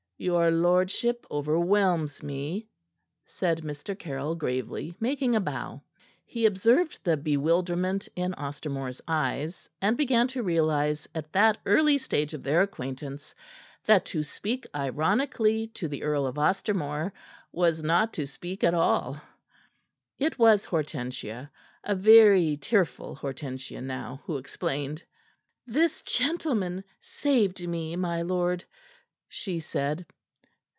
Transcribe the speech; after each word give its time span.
"Your 0.21 0.51
lordship 0.51 1.25
overwhelms 1.31 2.21
me," 2.21 2.67
said 3.25 3.63
Mr. 3.63 3.97
Caryll 3.97 4.35
gravely, 4.35 4.93
making 4.99 5.35
a 5.35 5.39
bow. 5.41 5.81
He 6.27 6.45
observed 6.45 7.03
the 7.03 7.17
bewilderment 7.17 8.07
in 8.15 8.35
Ostermore's 8.35 9.01
eyes, 9.07 9.67
and 9.81 9.97
began 9.97 10.27
to 10.27 10.43
realize 10.43 11.09
at 11.15 11.33
that 11.33 11.57
early 11.65 11.97
stage 11.97 12.35
of 12.35 12.43
their 12.43 12.61
acquaintance 12.61 13.33
that 13.83 14.05
to 14.13 14.21
speak 14.21 14.67
ironically 14.75 15.65
to 15.69 15.87
the 15.87 16.03
Earl 16.03 16.27
of 16.27 16.37
Ostermore 16.37 17.11
was 17.51 17.83
not 17.83 18.13
to 18.13 18.27
speak 18.27 18.63
at 18.63 18.75
all. 18.75 19.19
It 20.19 20.37
was 20.37 20.65
Hortensia 20.65 21.49
a 21.83 21.95
very 21.95 22.57
tearful 22.57 23.15
Hortensia 23.15 23.81
now 23.81 24.21
who 24.25 24.37
explained. 24.37 25.01
"This 25.65 26.03
gentleman 26.03 26.83
saved 26.99 27.67
me, 27.67 27.95
my 27.95 28.21
lord," 28.21 28.63
she 29.33 29.57
said. 29.61 30.05